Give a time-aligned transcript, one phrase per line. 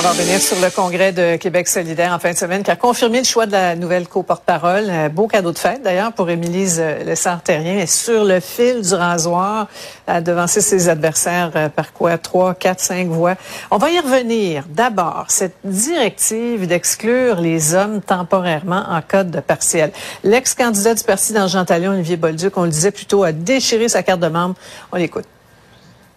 [0.00, 2.76] On va revenir sur le congrès de Québec solidaire en fin de semaine qui a
[2.76, 4.88] confirmé le choix de la nouvelle co-porte-parole.
[4.88, 7.80] Un beau cadeau de fête d'ailleurs pour Émilise euh, Lessard-Terrien.
[7.80, 9.68] Et sur le fil du rasoir,
[10.06, 12.16] à devancer ses adversaires euh, par quoi?
[12.16, 13.34] Trois, quatre, cinq voix.
[13.70, 14.64] On va y revenir.
[14.70, 19.92] D'abord, cette directive d'exclure les hommes temporairement en cas de partiel.
[20.24, 24.02] L'ex-candidat du parti dans Jean Talon, Olivier Bolduc, on le disait plutôt, a déchiré sa
[24.02, 24.54] carte de membre.
[24.92, 25.26] On l'écoute.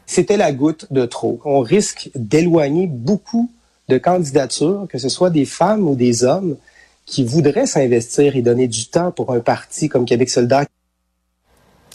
[0.06, 1.42] C'était la goutte de trop.
[1.44, 3.52] On risque d'éloigner beaucoup
[3.90, 6.58] de candidatures, que ce soit des femmes ou des hommes,
[7.06, 10.66] qui voudraient s'investir et donner du temps pour un parti comme Québec solidaire.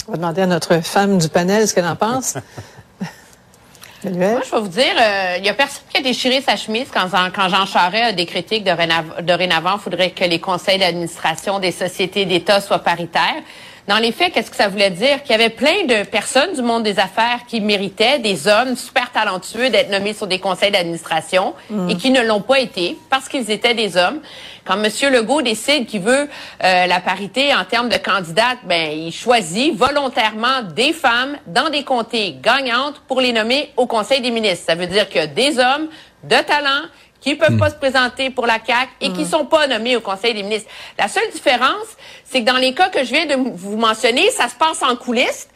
[0.07, 2.37] On va demander à notre femme du panel ce qu'elle en pense.
[4.05, 6.87] Moi, je vais vous dire, euh, il y a personne qui a déchiré sa chemise
[6.93, 11.73] quand, quand Jean Charest a décrété que dorénavant, il faudrait que les conseils d'administration des
[11.73, 13.43] sociétés d'État soient paritaires.
[13.89, 15.23] Dans les faits, qu'est-ce que ça voulait dire?
[15.23, 19.11] Qu'il y avait plein de personnes du monde des affaires qui méritaient, des hommes super
[19.11, 21.55] talentueux d'être nommés sur des conseils d'administration
[21.89, 24.21] et qui ne l'ont pas été parce qu'ils étaient des hommes.
[24.67, 24.91] Quand M.
[25.11, 26.29] Legault décide qu'il veut
[26.63, 31.83] euh, la parité en termes de candidates, ben il choisit volontairement des femmes dans des
[31.83, 34.67] comtés gagnantes pour les nommer au Conseil des ministres.
[34.67, 35.89] Ça veut dire que des hommes
[36.25, 36.83] de talent
[37.21, 40.35] qui peuvent pas se présenter pour la CAC et qui sont pas nommés au Conseil
[40.35, 40.71] des ministres.
[40.97, 44.49] La seule différence, c'est que dans les cas que je viens de vous mentionner, ça
[44.49, 45.49] se passe en coulisses.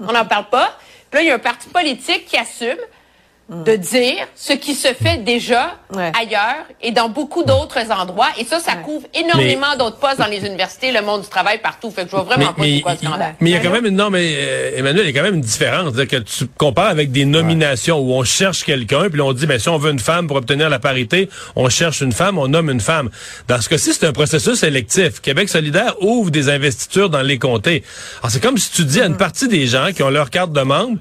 [0.00, 0.78] On n'en parle pas.
[1.10, 2.78] Puis là, il y a un parti politique qui assume
[3.52, 8.28] de dire ce qui se fait déjà ailleurs et dans beaucoup d'autres endroits.
[8.38, 11.90] Et ça, ça couvre énormément d'autres postes dans les universités, le monde du travail, partout.
[11.90, 13.34] Fait que je vois vraiment pas pourquoi ce scandale.
[13.40, 15.24] Mais il y a quand même une, non, mais euh, Emmanuel, il y a quand
[15.24, 15.92] même une différence.
[15.92, 19.68] Que tu compares avec des nominations où on cherche quelqu'un, puis on dit, ben, si
[19.68, 22.80] on veut une femme pour obtenir la parité, on cherche une femme, on nomme une
[22.80, 23.10] femme.
[23.48, 25.20] Dans ce cas-ci, c'est un processus électif.
[25.20, 27.84] Québec solidaire ouvre des investitures dans les comtés.
[28.20, 30.52] Alors, c'est comme si tu dis à une partie des gens qui ont leur carte
[30.52, 30.98] de membre,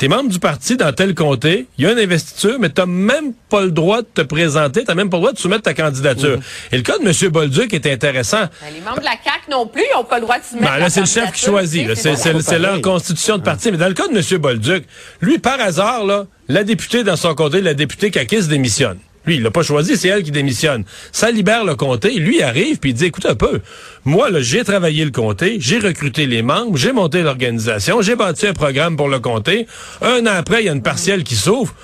[0.00, 3.34] T'es membre du parti dans tel comté, il y a une investiture, mais t'as même
[3.50, 6.38] pas le droit de te présenter, t'as même pas le droit de soumettre ta candidature.
[6.72, 7.30] Et le cas de M.
[7.30, 8.40] Bolduc est intéressant.
[8.62, 10.72] Ben, les membres de la CAQ non plus, ils n'ont pas le droit de soumettre
[10.72, 11.94] ben, là, c'est le chef qui choisit.
[11.94, 13.70] C'est leur constitution de parti.
[13.70, 14.40] Mais dans le cas de M.
[14.40, 14.86] Bolduc,
[15.20, 18.96] lui, par hasard, là, la députée dans son comté, la députée se démissionne.
[19.26, 20.84] Lui, il l'a pas choisi, c'est elle qui démissionne.
[21.12, 22.14] Ça libère le comté.
[22.14, 23.60] Lui, il arrive puis il dit, écoute un peu,
[24.04, 28.46] moi, là, j'ai travaillé le comté, j'ai recruté les membres, j'ai monté l'organisation, j'ai bâti
[28.46, 29.66] un programme pour le comté.
[30.00, 31.74] Un an après, il y a une partielle qui s'ouvre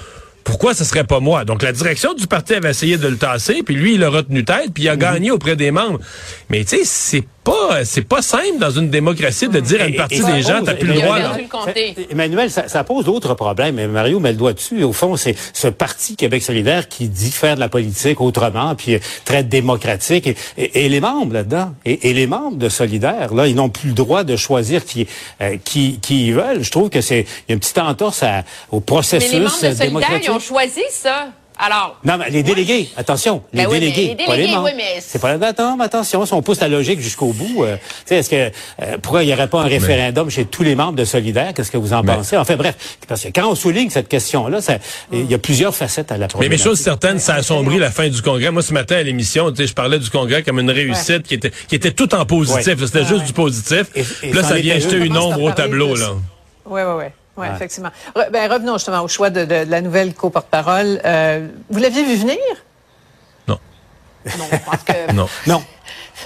[0.47, 1.44] pourquoi ce serait pas moi?
[1.44, 4.44] Donc, la direction du parti avait essayé de le tasser, puis lui, il a retenu
[4.44, 5.00] tête, puis il a mhm.
[5.00, 5.98] gagné auprès des membres.
[6.48, 9.96] Mais tu sais, c'est pas, c'est pas simple dans une démocratie de dire à une
[9.96, 11.18] partie des gens, t'as plus le droit.
[11.18, 11.36] Là.
[12.10, 13.84] Emmanuel, ça, ça, pose d'autres problèmes.
[13.86, 14.82] Mario met le doigt dessus.
[14.82, 18.98] Au fond, c'est ce parti Québec solidaire qui dit faire de la politique autrement, puis
[19.24, 20.28] très démocratique.
[20.56, 24.24] Et, les membres là-dedans, et, les membres de Solidaire, là, ils n'ont plus le droit
[24.24, 25.06] de choisir qui,
[25.40, 26.62] euh, qui, qui ils veulent.
[26.62, 28.24] Je trouve que c'est y a une petite entorse
[28.70, 30.24] au processus Mais les membres de Solidaire, démocratique.
[30.26, 31.28] Ils ont choisi ça.
[31.58, 31.98] Alors.
[32.04, 35.20] Non, mais les délégués, attention, les, ben délégués, les délégués, pas les Oui, mais c'est
[35.20, 37.76] pas attends, attention, si on pousse la logique jusqu'au bout, euh,
[38.10, 41.04] est-ce que euh, pourquoi il n'y aurait pas un référendum chez tous les membres de
[41.04, 41.54] Solidaire?
[41.54, 42.36] Qu'est-ce que vous en pensez?
[42.36, 42.74] Enfin bref,
[43.08, 44.58] parce que quand on souligne cette question-là,
[45.12, 46.28] il y a plusieurs facettes à la.
[46.38, 48.50] Mais, mais chose certaine, ça assombrit la fin du congrès.
[48.50, 51.74] Moi ce matin à l'émission, je parlais du congrès comme une réussite qui était qui
[51.74, 52.84] était tout en positif.
[52.84, 53.86] C'était juste du positif.
[54.22, 56.10] Et, là, ça vient jeter une ombre au tableau là.
[56.68, 57.04] Oui, oui, oui.
[57.36, 57.91] Oui, effectivement.
[58.14, 61.00] ben, revenons justement au choix de, de, la nouvelle co-porte-parole.
[61.04, 62.38] Euh, vous l'aviez vu venir?
[63.47, 63.58] Non.
[64.24, 65.12] Non, parce que...
[65.14, 65.28] non.
[65.47, 65.62] Non.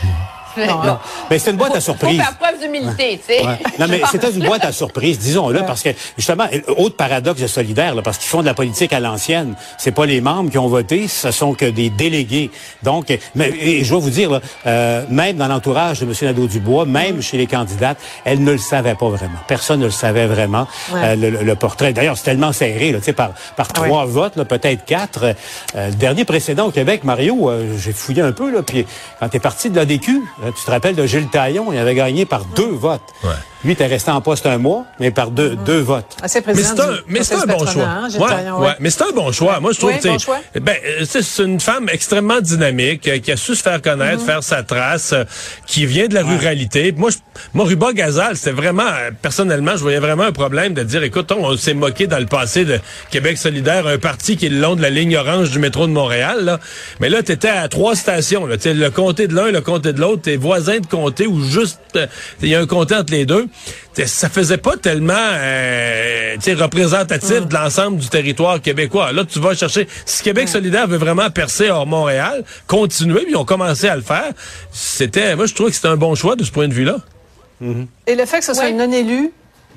[0.57, 0.99] Non,
[1.31, 2.19] Mais c'est une boîte à surprise.
[2.19, 3.43] Faut faire preuve d'humilité, tu sais.
[3.79, 6.47] Non, mais c'était une boîte à surprise, disons-le, parce que justement,
[6.77, 9.55] autre paradoxe de solidaire, là, parce qu'ils font de la politique à l'ancienne.
[9.79, 12.51] C'est pas les membres qui ont voté, ce sont que des délégués.
[12.83, 16.13] Donc, mais, et je dois vous dire, là, euh, même dans l'entourage de M.
[16.23, 19.39] Nadeau-Dubois, même chez les candidates, elle ne le savait pas vraiment.
[19.47, 21.93] Personne ne le savait vraiment, euh, le, portrait.
[21.93, 25.35] D'ailleurs, c'est tellement serré, là, par, par trois votes, peut-être quatre.
[25.75, 28.87] Euh, le dernier précédent au Québec, Mario, j'ai fouillé un peu, là, puis
[29.19, 32.45] quand t'es parti de l'ADQ, tu te rappelles de Gilles Taillon, il avait gagné par
[32.45, 33.03] deux votes.
[33.23, 33.31] Ouais.
[33.63, 35.65] Lui, était resté en poste un mois, mais par deux, mm-hmm.
[35.65, 36.17] deux votes.
[36.23, 37.85] Ah, c'est mais c'est un, mais c'est un bon choix.
[37.85, 38.73] Hein, ouais, ouais.
[38.81, 39.61] Mais c'est un bon choix.
[39.61, 43.63] Moi, je trouve que ben, c'est une femme extrêmement dynamique, euh, qui a su se
[43.63, 44.27] faire connaître, mm-hmm.
[44.27, 45.25] faire sa trace, euh,
[45.67, 46.93] qui vient de la ruralité.
[46.97, 47.19] Moi, je,
[47.53, 51.31] moi, Ruba Gazal, c'était vraiment, euh, personnellement, je voyais vraiment un problème de dire, écoute,
[51.31, 52.79] on, s'est moqué dans le passé de
[53.11, 55.93] Québec solidaire, un parti qui est le long de la ligne orange du métro de
[55.93, 56.61] Montréal, là.
[57.01, 58.57] Mais là, t'étais à trois stations, là.
[58.65, 61.81] le comté de l'un, le comté de l'autre, t'es voisin de comté ou juste,
[62.41, 63.50] il y a un comté entre les deux.
[64.07, 69.13] Ça faisait pas tellement euh, représentatif de l'ensemble du territoire québécois.
[69.13, 69.87] Là, tu vas chercher...
[70.05, 74.03] Si Québec solidaire veut vraiment percer hors Montréal, continuer, puis ils ont commencé à le
[74.03, 74.33] faire,
[74.73, 75.37] c'était...
[75.37, 76.97] Moi, je trouvais que c'était un bon choix de ce point de vue-là.
[78.07, 79.33] Et le fait que ce soit une non-élu,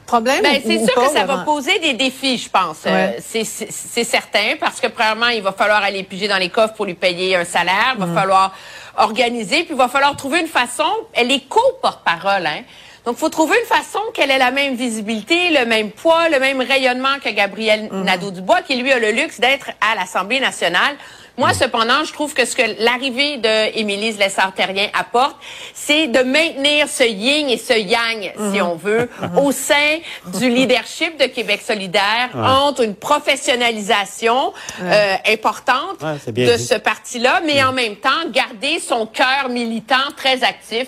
[0.05, 0.41] problème?
[0.43, 2.77] Ben, c'est sûr que ça va poser des défis, je pense.
[2.85, 6.85] Euh, c'est certain, parce que premièrement, il va falloir aller piger dans les coffres pour
[6.85, 8.15] lui payer un salaire, il va mm.
[8.15, 8.55] falloir
[8.97, 10.89] organiser, puis il va falloir trouver une façon.
[11.13, 12.61] Elle est co-porte-parole, hein.
[13.05, 16.61] Donc, faut trouver une façon qu'elle ait la même visibilité, le même poids, le même
[16.61, 18.03] rayonnement que Gabriel mm.
[18.03, 20.95] Nadeau-Dubois, qui lui a le luxe d'être à l'Assemblée nationale.
[21.35, 25.35] Moi, cependant, je trouve que ce que l'arrivée de Émilie Lessard-Terrien apporte,
[25.73, 28.61] c'est de maintenir ce yin et ce yang, si mhm.
[28.61, 29.39] on veut, mhm.
[29.39, 29.97] au sein
[30.39, 34.53] du leadership de Québec solidaire, entre une professionnalisation
[34.83, 40.87] euh, importante de ce parti-là, mais en même temps, garder son cœur militant très actif.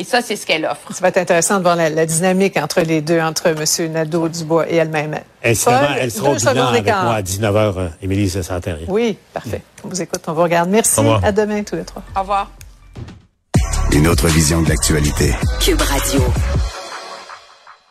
[0.00, 0.92] Et ça, c'est ce qu'elle offre.
[0.92, 3.92] Ça va être intéressant de voir la, dynamique entre les deux, entre M.
[3.92, 5.18] Nadeau-Dubois et elle-même.
[5.42, 8.78] Elle sera, elle sera au bilan avec moi à 19h, euh, Émilie Santerre.
[8.86, 9.60] Oui, parfait.
[9.82, 10.70] On vous écoute, on vous regarde.
[10.70, 11.00] Merci.
[11.22, 12.04] À demain, tous les trois.
[12.16, 12.52] Au revoir.
[13.90, 15.34] Une autre vision de l'actualité.
[15.60, 16.22] Cube Radio.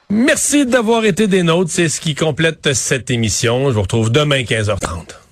[0.10, 1.72] Merci d'avoir été des nôtres.
[1.72, 3.68] C'est ce qui complète cette émission.
[3.68, 5.27] Je vous retrouve demain, 15h30.